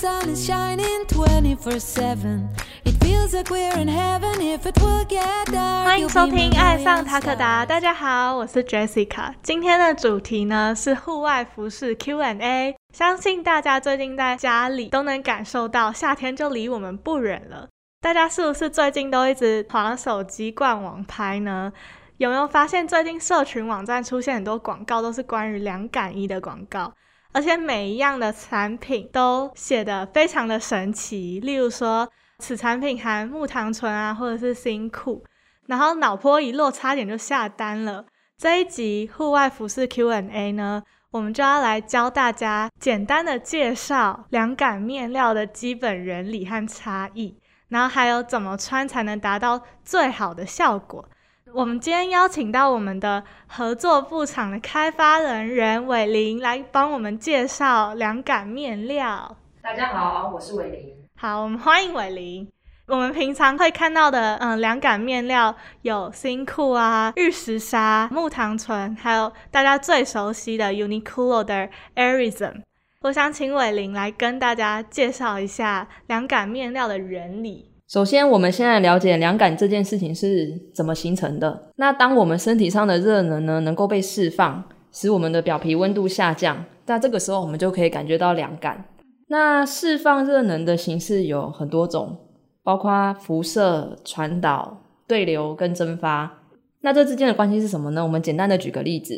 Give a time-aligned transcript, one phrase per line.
[0.00, 2.48] sun is shining 24/7.
[2.86, 5.84] It feels like we're in heaven if it will get dark.
[5.84, 9.34] 欢迎收听《爱上塔可达》，大家好，我是 Jessica。
[9.42, 12.74] 今天的主题呢是户外服饰 Q&A。
[12.94, 17.68] 相信大家最近在家里都能感受到夏天就离我们不远了。
[18.00, 21.70] 大家是不是最近都一直划手机逛网拍呢？
[22.16, 26.90] 有没有发现最近社群网站出现很多广告，都是关于凉感衣的广告？
[27.32, 35.24] 而且每一样的产品都写得非常的神奇，例如说此产品含木糖醇啊，或者是新裤，
[35.66, 38.04] 然后脑波一落，差点就下单了。
[38.36, 47.36] 这一集户外服饰 Q&A 呢，我们就要来教大家简单的介绍凉感面料的基本原理和差异，
[47.68, 51.08] 然后还有怎么穿才能达到最好的效果。
[51.52, 59.36] 我们今天邀请到我们的合作布厂的开发人任伟林来帮我们介绍凉感面料。
[59.60, 60.94] 大家好，我是伟林。
[61.16, 62.48] 好，我们欢迎伟林。
[62.86, 72.62] 我们平常会看到的，嗯，凉感面料有新裤啊、玉石纱、木糖醇，还有大家最熟悉的 Uniqlo 的 Airism。
[73.02, 77.69] 我想请伟林来跟大家介绍一下凉感面料的原理。
[77.90, 81.72] 首先，我们先来了解凉感这件事情是怎么形成的。
[81.74, 88.84] 那当我们身体上的热能呢能够被释放，使我们的表皮温度下降，那这个时候我们就可以感觉到凉感。
[89.26, 92.16] 那释放热能的形式有很多种，
[92.62, 96.44] 包括辐射、传导、对流跟蒸发。
[96.82, 98.04] 那这之间的关系是什么呢？
[98.04, 99.16] 我们简单的举个例子，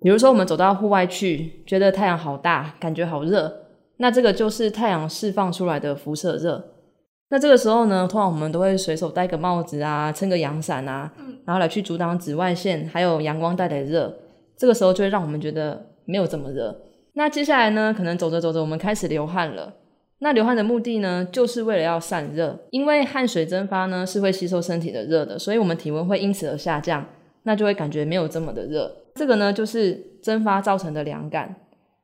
[0.00, 3.54] 比如说我们走到户外去，觉得太阳好大，感觉好热，
[3.98, 6.72] 那这个就是太阳释放出来的辐射热。
[7.28, 11.12] 那这个时候呢，通常我们都会随手戴个帽子啊，撑个阳伞啊，
[11.44, 14.16] 然后来去阻挡紫外线还有阳光带来的热。
[14.56, 16.82] 这个时候就会让我们觉得没有这么热。
[17.14, 19.74] 那接下来呢，可能走着走着，我们开始流汗了。
[20.20, 27.04] 那流汗的目的呢，就是为了要散热，因为汗水蒸发呢是会吸收身体的热的，所以我们体温会因此而下降，
[27.42, 28.90] 那就会感觉没有这么的热。
[29.14, 31.54] 这个呢，就是蒸发造成的凉感。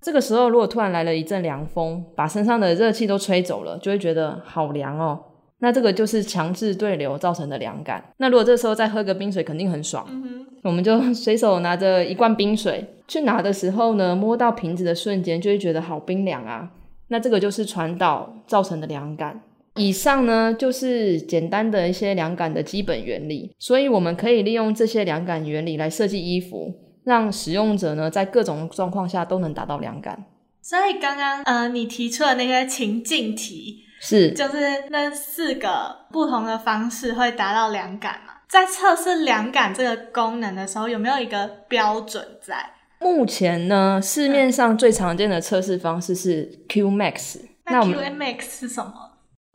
[0.03, 5.19] 这个时候，如果突然来了一阵凉风，把身上的热气都吹走了，就会觉得好凉哦。
[5.61, 8.03] 那这个就是强制对流造成的凉感。
[8.17, 10.05] 那如果这时候再喝个冰水，肯定很爽。
[10.11, 16.71] 嗯我们就随手拿着一罐冰水去拿的时候呢，摸到瓶子的瞬间就会觉得好冰凉啊。
[17.09, 19.41] 那这个就是传导造成的凉感。
[19.75, 26.73] 以上呢就是简单的一些凉感的基本原理，所以我们可以利用这些凉感原理来设计衣服，
[27.05, 30.25] 让使用者呢在各种状况下都能达到凉感。
[30.61, 38.35] 所以刚刚呃你提出的那些情境题，是就是那四个不同的方式会达到凉感嘛？
[38.49, 42.71] 在测试凉感这个功能的时候，有没有一个标准在？
[43.01, 47.41] 目前呢，市面上最常见的测试方式是 Q Max。
[47.65, 48.93] 那我们 Q Max 是什么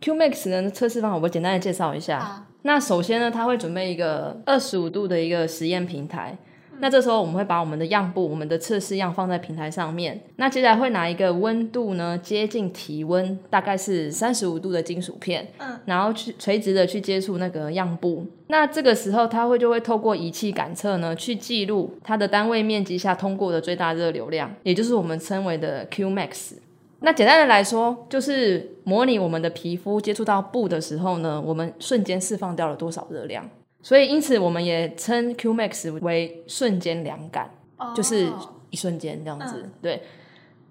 [0.02, 2.18] ？Q Max 的测试方法，我简单的介绍一下。
[2.18, 6.38] 啊那首先呢，它会准备一个二十五度的一个实验平台。
[6.80, 10.20] 那这时候我们会把我们的样布、我们的测试样放在平台上面。
[10.36, 18.26] 那接下来会拿一个温度呢接近体温，大概是三十五度的金属片，嗯，然后去垂直的去接触那个样布。
[18.48, 26.54] 那这个时候它会就会透过仪器感测呢，去记录它的单位面积下通过的最大热流量，也就是我们称为的 Q Max。
[27.00, 33.48] 那简单的来说，就是模拟我们的皮肤接触到布的时候呢，我们瞬间释放掉了多少热量。
[33.88, 37.50] 所以因此我们也称 Q Max 为瞬间凉感，
[37.96, 39.62] 就是哦一瞬间这样子。
[39.64, 40.04] 嗯对，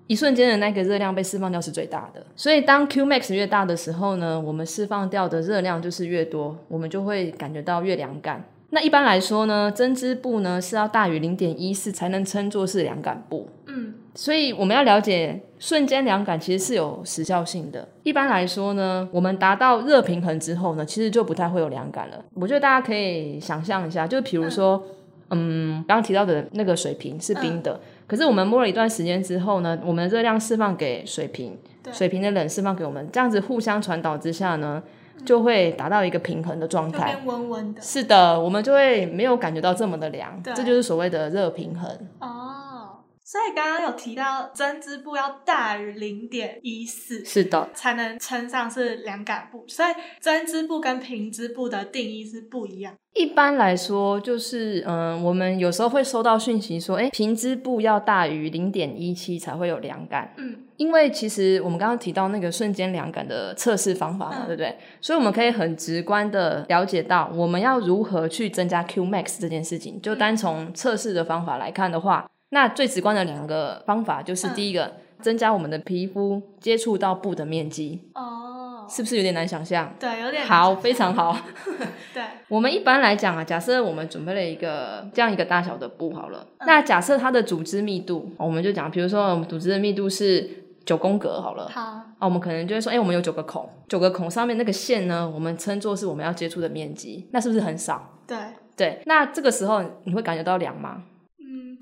[0.06, 2.27] 一瞬间的那个热量被释放掉是最大的。
[2.37, 8.44] 所以当 Q Max 越大的时候呢，我们释放掉的热量就是越多，我们就会感觉到越凉感。
[8.69, 13.48] 那一般来说呢，针织布呢是要大于零点一四才能称作是凉感布。
[13.66, 17.87] 嗯，所以我们要了解瞬间凉感其实是有时效性的。
[18.03, 22.25] 一般来说呢，我们达到热平衡之后呢，其实就不太会有凉感了。
[22.34, 24.82] 我觉得大家可以想象一下，就比如说，
[25.31, 31.59] 嗯，刚刚提到的那个水瓶是冰的，可是我们摸了一段时间之后呢，我们的热量释放给水瓶，
[31.92, 34.83] 水瓶的冷释放给我们，这样子互相传导之下呢，
[35.24, 37.18] 就会达到一个平衡的状态。
[37.24, 37.83] 温温的。
[37.83, 41.91] 是的，我们就会没有感觉到这么的凉，对这就是所谓的热平衡。
[42.21, 42.46] 哦，
[43.28, 49.89] 所以刚刚有提到针织布要大于零点一四，是的，才能称上是凉感布，所以
[50.21, 52.95] 针织布跟平织布的定义是不一样。
[53.15, 60.33] 一般来说，就是嗯，我们有时候会收到讯息说，哎，平织布要大于零点一七才会有凉感。
[60.37, 64.78] 嗯，因为其实我们刚刚提到那个瞬间凉感的测试方法嘛，嗯对不对？
[65.01, 70.01] 所以我们可以很直观的了解到，我们要如何去增加 Q max 这件事情。
[70.01, 79.92] 就单从测试的方法来看的话，那最直观的两个方法就是嗯第一个，增加我们的皮肤接触到布的面积，哦，是不是有点难想象？
[80.00, 81.36] 对，有点好，非常好。
[82.14, 90.48] 对， 我们一般来讲啊，假设我们准备了一个这样一个大小的布好了，那假设它的组织密度，我们就讲，比如说我们组织的密度是
[90.86, 98.18] 九宫格好了，好，啊，我们可能就会说，哎、我们有九个孔，九个孔上面那个线呢，我们称作是我们要接触的面积，那是不是很少？
[98.26, 98.38] 对，
[98.74, 101.03] 对，那这个时候你会感觉到凉吗？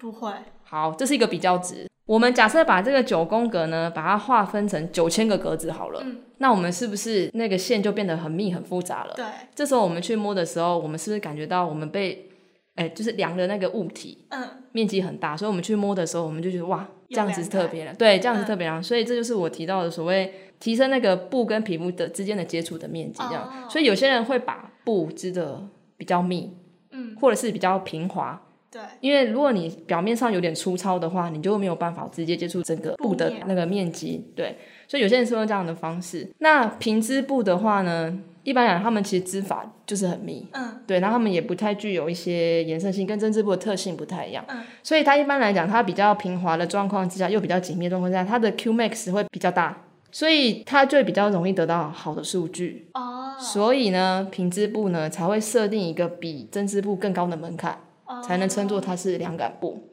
[0.04, 0.32] 嗯，不会，
[0.64, 1.88] 好，这是一个比较值。
[2.06, 6.20] 我们假设把这个九宫格呢，把它划分成九千个格子好了，嗯。
[6.38, 9.14] 那我们是不是那个线就变得很密很复杂了？
[9.14, 9.24] 对，
[9.54, 12.28] 这时候我们去摸的时候，我们是不是感觉到我们被，
[12.74, 18.44] 哎、就是量的那个物体嗯，面积很大，所以我们去摸的时候，我们就觉得哇，这样子是特别了，对，这样子嗯。
[18.44, 23.44] 特别凉，所以这就是我提到的所谓提升那个布跟皮肤的之间的接触的面积，这样。
[23.44, 23.70] 哦。
[23.70, 25.62] 所以有些人会把布织的
[25.96, 26.54] 比较密，
[26.90, 28.42] 嗯，或者是比较平滑，
[28.74, 34.26] 对，因为如果你表面上有点粗糙的话，你就没有办法直接接触整个布的那个面积。
[34.34, 36.28] 对，所以有些人是用这样的方式。
[36.38, 44.44] 那平织布的话呢，一般来讲他们其实织法就是很密，嗯对，然后他们也不太具有一些延伸性，跟针织布的特性不太一样。
[44.48, 52.88] 嗯，所以它一般来讲，它比较平滑的状况之下，又比较紧密的状况之下，它的 Q max 会比较大，所以它就比较容易得到好的数据。
[52.94, 57.78] 哦，所以呢，平织布呢才会设定一个比针织布更高的门槛，
[58.22, 59.90] 才能称作哦它是凉感布。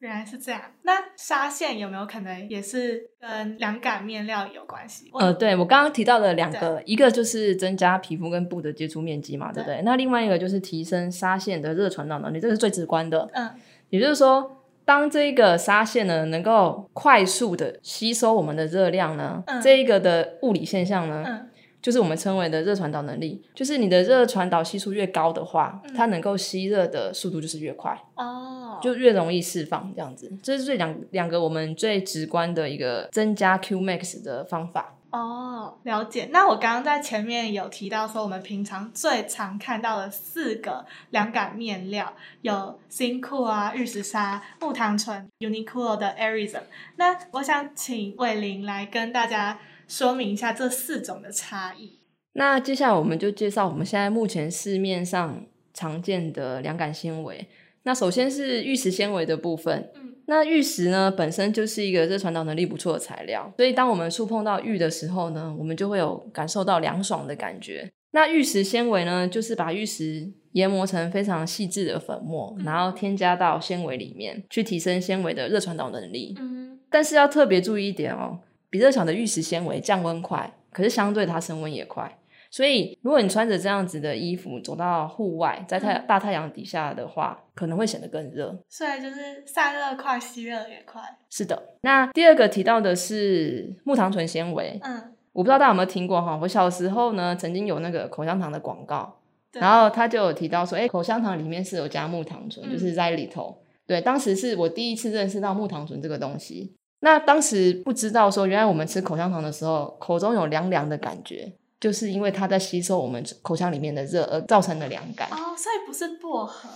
[0.00, 0.60] 原来是这样。
[0.82, 5.08] 那纱线有没有可能也是跟凉感面料有关系？
[5.14, 9.80] 呃，对我刚刚提到的两个，一个就是增加皮肤跟布的接触面积嘛，对不对？
[9.84, 13.30] 那另外一个就是提升纱线的热传导能力，这个是最直观的。
[13.32, 13.48] 嗯
[13.90, 21.48] 也就是说，当这个纱线呢能够快速的吸收我们的热量呢，嗯这一个的物理现象呢，嗯
[21.82, 23.42] 就是我们称为的热传导能力。
[23.54, 30.32] 就是你的热传导系数越高的话，嗯它能够吸热的速度就是越快，哦，就越容易释放这样子。
[30.42, 34.94] 这是最两两个我们最直观的一个增加 Q max 的方法。
[35.10, 36.30] 哦，了解。
[36.32, 46.62] 那我刚刚在前面有提到说，我们平常最常看到的四个凉感面料有新裤啊、玉石纱、木糖醇、Uniqlo 的 Airism。
[46.96, 49.58] 那我想请伟玲来跟大家
[49.88, 51.98] 说明一下这四种的差异。
[52.34, 55.44] 那接下来我们就介绍我们现在目前市面上
[55.74, 57.46] 常见的凉感纤维。
[57.82, 67.90] 那首先是玉石纤维的部分，嗯那玉石呢本身就是一个热传导能力不错的材料，所以当我们触碰到玉的时候呢，我们就会有感受到凉爽的感觉。
[68.12, 76.36] 那玉石纤维呢，就是把玉石研磨成非常细致的粉末，嗯然后添加到纤维里面，去提升纤维的热传导能力。
[76.38, 78.38] 嗯但是要特别注意一点哦，
[78.72, 82.10] 比热巧的玉石纤维降温快，可是相对它升温也快。
[82.50, 88.58] 所以，如果你穿着这样子的衣服走到户外，在太嗯大太阳底下的话，可能会显得更热。
[88.70, 91.02] 所以就是散热快，吸热也快。
[91.28, 96.38] 是的，那第二个提到的是木糖醇纤维，嗯，我不知道大家有没有听过哈。
[96.40, 99.20] 我小时候呢，曾经有那个口香糖的广告，
[99.52, 103.62] 然后他就有提到说，哎、口香糖里面是有加木糖醇，嗯就是在里头。
[103.86, 106.74] 对，当时是我第一次认识到木糖醇这个东西。
[107.04, 115.28] 那当时不知道说，原来我们吃口香糖的时候，口中有凉凉的感觉，就是因为它在吸收我们口腔里面的热而造成的凉感。
[115.32, 116.68] 哦，所以不是薄荷。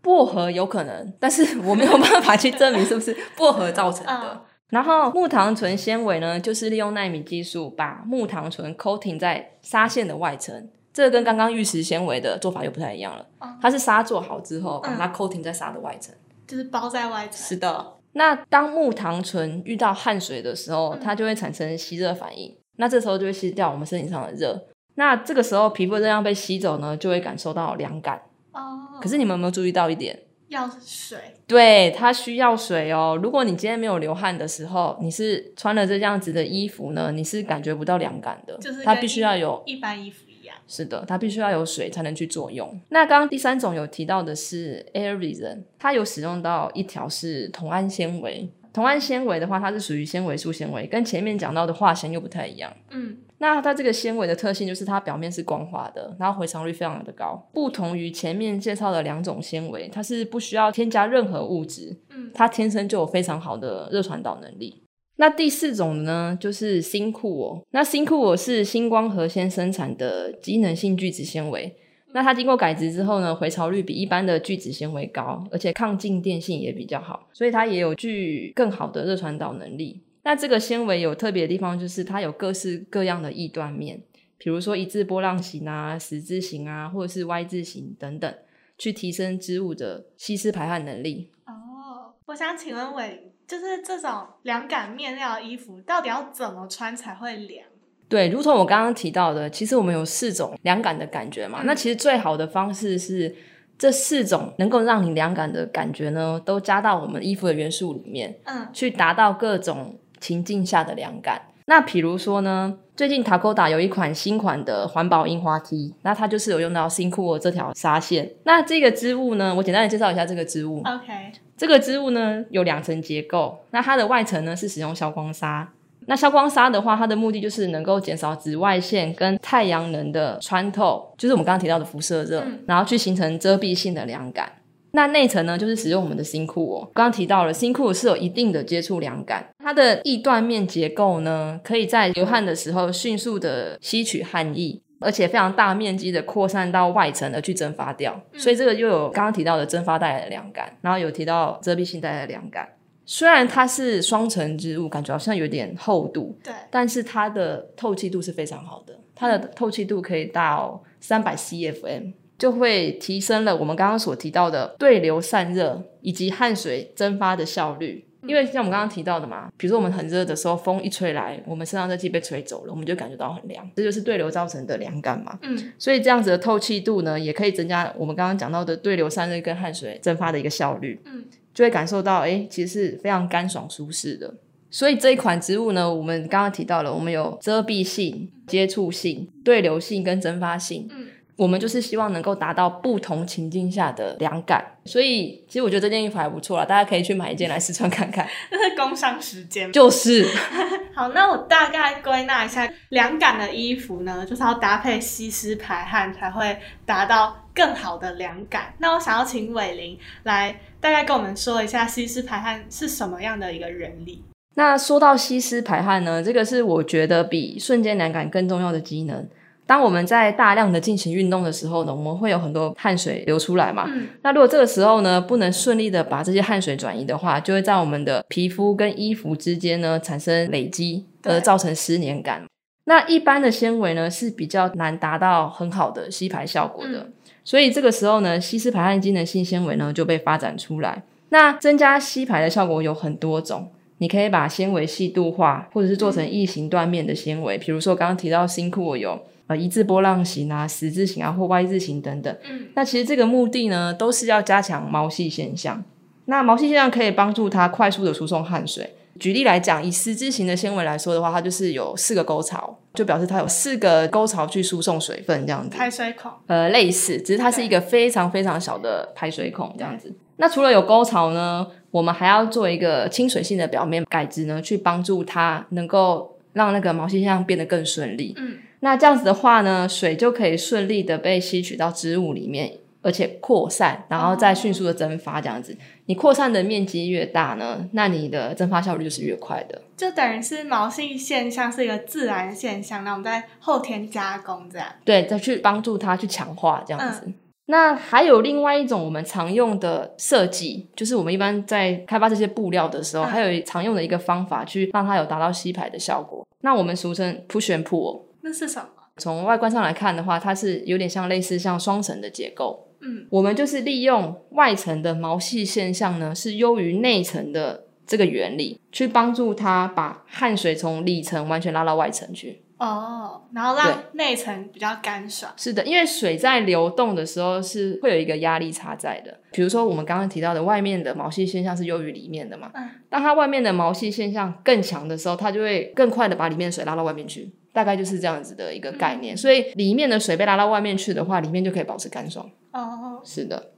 [0.00, 4.32] 薄荷有可能，但是 我没有办法去证明是不是薄荷造成的。
[4.34, 4.40] 嗯
[4.70, 13.26] 然后木糖醇纤维呢，就是利用纳米技术把木糖醇 coating 在纱线的外层，这个跟刚刚玉石纤维的做法又不太一样了。
[13.40, 16.14] 哦它是纱做好之后，把嗯它 coating 在纱的外层。
[16.46, 17.32] 就是包在外层。
[17.48, 17.94] 是的。
[18.12, 24.66] 那当木糖醇遇到汗水的时候，嗯它就会产生吸热反应，那这时候就会吸掉我们身体上的热。
[24.96, 28.20] 那这个时候皮肤的热量被吸走呢，就会感受到凉感。
[28.52, 30.18] 哦，可是你们有没有注意到一点？
[30.48, 31.16] 要水。
[31.46, 33.18] 对，它需要水哦。
[33.22, 38.58] 如果你今天没有流汗的时候，你是穿了这样子的衣服呢，你是感觉不到凉感的。
[38.58, 40.24] 就是它必须要有，一般衣服。
[40.70, 42.80] 是的，它必须要有水才能去作用。
[42.90, 48.48] 那刚刚第三种有提到的是 Air Resin，它有使用到一条是同氨纤维。
[48.72, 52.72] 同氨纤维的话，它是属于纤维素纤维，跟前面讲到的化纤又不太一样。
[52.90, 64.84] 嗯那它这个纤维的特性就是它表面是光滑的，然后回潮率非常的高，不同于前面介绍的两种纤维，它是不需要添加任何物质，嗯它天生就有非常好的热传导能力。
[65.20, 67.62] 那第四种呢，就是新酷哦。
[67.72, 71.76] 那新酷哦是星光核纤生产的机能性聚酯纤维。
[72.12, 80.00] 那它经过改质之后呢，回潮率比一般的聚酯纤维高，而且抗静电性也比较好，所以它也有具更好的热传导能力。
[80.24, 84.00] 那这个纤维有特别的地方，就是它有各式各样的异断面，
[84.38, 88.34] 比如说一字波浪形啊、十字形啊，或者是 Y 字形等等，
[88.78, 91.30] 去提升织物的吸湿排汗能力。
[91.44, 97.66] 哦，我想请问伟，就是这种凉感面料的衣服，到底要怎么穿才会凉？
[98.08, 101.62] 对，如同我刚刚提到的，其实我们有四种凉感的感觉嘛。
[101.64, 103.34] 那其实最好的方式是
[103.76, 111.42] 这四种能够让你凉感的感觉呢，都加到我们衣服的元素里面，嗯，去达到各种情境下的凉感。
[111.66, 118.32] 那比如说呢，最近 Takoda 有一款新款的环保樱花 T，那它就是有用到新裤这条纱线。
[118.44, 120.78] 那这个织物呢，我简单的介绍一下这个织物。
[120.84, 125.70] OK，这个织物呢有两层结构，那它的外层呢是使用消光纱。
[126.06, 134.50] 那消光纱的话，它的目的就是能够减少紫外线跟太阳能的穿透，就是我们刚刚提到的辐射热，然后去形成遮蔽性的凉感。
[134.92, 136.90] 那内层呢，就是使用我们的新裤哦。
[136.94, 148.20] 刚刚提到了新裤是有一定的接触凉感，它的易断面结构呢，可以在流汗的时候迅速的吸取汗液，而且非常大面积的扩散到外层而去蒸发掉。
[148.34, 152.68] 所以这个又有刚刚提到的蒸发带来的凉感，然后有提到遮蔽性带来的凉感。
[153.06, 168.06] 虽然它是双层织物，感觉好像有点厚度，对，但是它的透气度是非常好的，它的透气度可以到三百 CFM，就会提升了我们刚刚所提到的对流散热以及汗水蒸发的效率。
[168.26, 175.38] 因为像我们刚刚提到的嘛，比如说我们很热的时候，风一吹来，我们身上热气被吹走了，我们就感觉到很凉，这就是对流造成的凉感嘛。
[175.42, 181.00] 嗯，所以这样子的透气度呢，也可以增加我们刚刚讲到的对流散热跟汗水蒸发的一个效率。
[181.04, 181.24] 嗯，
[181.54, 184.34] 就会感受到，哎，其实是非常干爽舒适的。
[184.72, 190.86] 所以这一款植物呢，我们刚刚提到了，我们有遮蔽性、接触性、对流性跟蒸发性。
[190.92, 191.06] 嗯，
[191.40, 194.62] 我们就是希望能够达到不同情境下的凉感。
[194.84, 198.28] 所以，其实我觉得这件衣服还不错啦，大家可以去买一件来试穿看看。
[198.52, 199.72] 那是工商时间。
[199.72, 200.22] 就是，
[200.94, 208.74] 好，那我大概归纳一下，凉感的衣服呢，就是要搭配吸湿排汗，才会达到更好的凉感。
[208.76, 214.22] 那我想要请伟玲来大概跟我们说一下吸湿排汗是什么样的一个原理。
[214.56, 219.26] 那说到吸湿排汗呢，这个是我觉得比瞬间凉感更重要的机能。
[219.70, 223.84] 当我们在大量的进行运动的时候呢，我们会有很多汗水流出来嘛。
[223.86, 232.42] 嗯那如果这个时候呢，不能顺利的把这些汗水转移的话，就会在我们的皮肤跟衣服之间呢产生累积，而造成湿黏感。
[232.86, 237.12] 那一般的纤维呢是比较难达到很好的吸排效果的，嗯
[237.44, 241.04] 所以这个时候呢，吸湿排汗机能性纤维呢就被发展出来。
[241.28, 252.32] 那增加吸排的效果有很多种，你可以把纤维细度化，或者是做成异形断面的纤维，比如说刚刚提到新裤有呃一字波浪形啊、十字形啊或 Y 字形等等。
[252.48, 255.82] 嗯那其实这个目的呢，都是要加强毛细现象。
[256.26, 258.94] 那毛细现象可以帮助它快速的输送汗水。
[259.18, 265.76] 举例来讲，以十字形的纤维来说的话，它就是有四个沟槽，就表示它有四个沟槽去输送水分这样子。
[265.76, 266.30] 排水孔。
[266.46, 270.14] 呃，类似，只是它是一个非常非常小的排水孔这样子。
[270.36, 278.32] 那除了有沟槽呢，我们还要做一个亲水性的表面改质呢，去帮助它能够让那个毛细现象变得更顺利。
[278.38, 282.72] 嗯，那这样子的话呢，水就可以顺利的被吸取到植物里面，
[283.02, 285.40] 而且扩散，然后再迅速的蒸发。
[285.40, 289.80] 这样子，你扩散的面积越大呢，那你的蒸发效率就是越快的。
[289.96, 294.88] 就等于是毛细现象是一个自然现象，那我们在后天加工这样。
[295.04, 297.30] 对，再去帮助它去强化这样子。
[297.66, 306.44] 那还有另外一种我们常用的设计，就是我们一般在开发这些布料的时候，嗯还有常用的一个方法，去让它有达到吸排的效果。
[306.62, 308.29] 那我们俗称 push and pull。
[308.42, 308.88] 那是什么？
[309.16, 312.88] 从外观上来看的话，它是有点像类似像双层的结构。
[313.02, 322.62] 嗯，我们就是利用外层的毛细现象呢，是优于内层的这个原理，去帮助它把汗水从里层完全拉到外层去。
[322.78, 325.52] 哦，然后让内层比较干爽。
[325.56, 329.38] 是的，因为水在流动的时候是会有一个压力差在的。
[329.52, 332.70] 比如说我们刚刚提到的，外面的毛细现象是优于里面的嘛。
[332.72, 332.88] 嗯。
[333.10, 337.52] 当它外面的毛细现象更强的时候，它就会更快的把里面的水拉到外面去。
[337.72, 339.36] 大概就是这样子的一个概念。
[339.36, 342.50] 所以里面的水被拉到外面去的话，里面就可以保持干爽。
[342.72, 343.72] 哦，是的。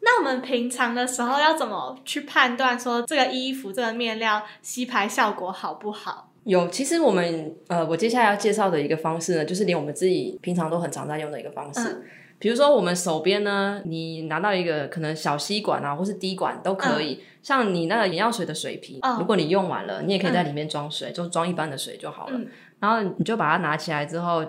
[0.00, 6.32] 那我们平常的时候要怎么去判断说这个衣服、这个面料吸排效果好不好？
[6.44, 11.80] 有，其实我们呃，我接下来要介绍的一个方式呢，就是连我们自己平常都很常在用的一个方式。
[11.80, 12.02] 嗯
[12.38, 17.20] 比如说，我们手边呢，你拿到一个可能小吸管啊，或是滴管都可以。
[17.42, 22.38] 像你那个眼药水的水瓶，嗯如果你用完了，你也可以在里面装水，就装一般的水就好了。
[22.38, 22.46] 嗯
[22.80, 24.44] 然后你就把它拿起来之后，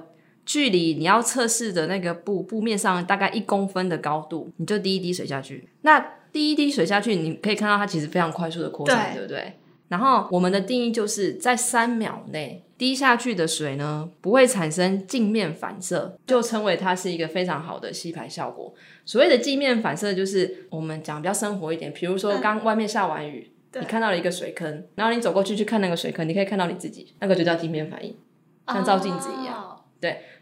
[0.46, 5.68] 距离你要测试的那个布布面上大概一公分的高度，你就滴一滴水下去。
[5.82, 6.00] 那
[6.32, 9.54] 滴一滴水下去，你可以看到它其实非常快速的扩散，对对不对？
[9.90, 18.74] 然后我们的定义就是在三秒内滴下去的水呢，不会产生镜面反射，就称为它是一个非常好的吸排效果。
[19.04, 28.16] 所谓的镜面反射，就是我们讲比较生活一点，比如说嗯刚外面下完雨，对你看到了一个水坑，然后你走过去去看那个水坑，你可以看到你自己，那个就叫镜面反应，
[28.68, 29.56] 像照镜子一样。
[29.56, 29.76] 哦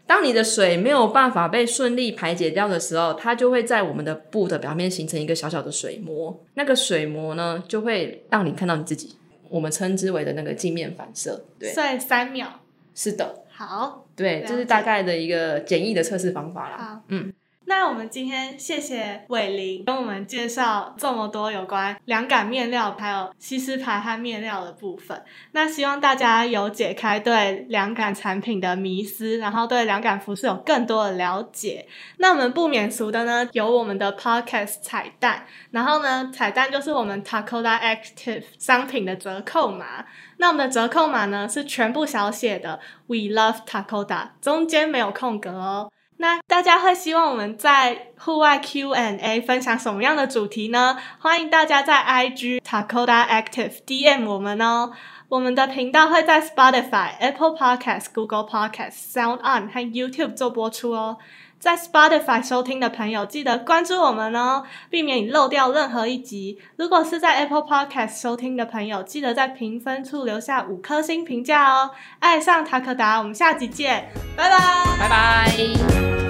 [0.06, 6.42] 当你的水没有办法被顺利排解掉的时候，它就会在我们的布的表面形成一个小小的水膜。
[6.54, 9.16] 那个水膜呢，就会让你看到你自己，
[9.48, 11.44] 我们称之为的那个镜面反射。
[11.58, 12.60] 对，算三秒。
[12.94, 16.76] 是的，好，对，这是大概的一个简易的测试方法啦。
[16.76, 17.32] 好，嗯，
[17.68, 25.22] 那我们今天谢谢伟林跟我们介绍这么多有关凉感面料还有吸湿排汗面料的部分。
[25.52, 31.86] 那希望大家有解开对凉感产品的迷思，然后对凉感服饰有更多的了解。
[32.16, 40.06] 那我们不免俗的呢，有我们的 podcast 彩蛋，然后呢，彩蛋就是我们 Takoda Active 商品的折扣码。
[40.38, 45.92] 那我们的折扣码呢是全部小写的 We Love Takoda，中间没有空格哦。
[46.20, 50.98] 那大家会希望我们在户外 Q&A 分享什么样的主题呢？
[51.20, 54.90] 欢迎大家在 IG Takoda Active DM 我们哦。
[55.28, 61.18] 我们的频道会在 Spotify、Apple Podcast、Google Podcast、Sound On 和 YouTube 做播出哦。
[61.58, 66.58] 在 Spotify 收听的朋友，记得关注我们哦，避免你漏掉任何一集。
[66.76, 71.90] 如果是在 Apple Podcast 收听的朋友，记得在评分处留下五颗星评价哦。
[72.20, 74.58] 爱上塔可达，我们下集见，拜拜。
[74.98, 76.27] 拜拜。